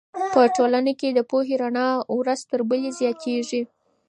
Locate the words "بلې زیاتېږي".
2.69-3.61